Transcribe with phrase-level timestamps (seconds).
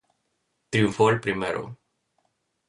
[0.71, 1.77] Triunfó el primero.